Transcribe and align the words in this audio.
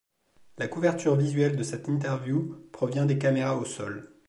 La 0.57 0.67
couverture 0.67 1.15
visuelle 1.15 1.55
de 1.55 1.61
cette 1.61 1.87
interview 1.87 2.59
provient 2.71 3.05
des 3.05 3.19
caméras 3.19 3.57
au 3.57 3.65
sol. 3.65 4.11